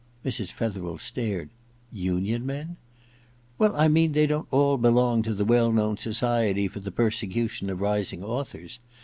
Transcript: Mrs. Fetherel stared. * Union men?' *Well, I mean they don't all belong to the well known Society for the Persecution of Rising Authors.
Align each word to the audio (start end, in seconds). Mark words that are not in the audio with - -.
Mrs. 0.25 0.47
Fetherel 0.51 0.97
stared. 0.97 1.51
* 1.77 1.91
Union 2.11 2.43
men?' 2.43 2.77
*Well, 3.59 3.75
I 3.75 3.87
mean 3.87 4.13
they 4.13 4.25
don't 4.25 4.47
all 4.49 4.77
belong 4.79 5.21
to 5.21 5.33
the 5.35 5.45
well 5.45 5.71
known 5.71 5.95
Society 5.97 6.67
for 6.67 6.79
the 6.79 6.89
Persecution 6.89 7.69
of 7.69 7.81
Rising 7.81 8.23
Authors. 8.23 8.79